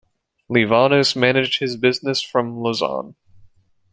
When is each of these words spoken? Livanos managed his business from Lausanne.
Livanos 0.49 1.15
managed 1.15 1.59
his 1.59 1.77
business 1.77 2.23
from 2.23 2.55
Lausanne. 2.57 3.13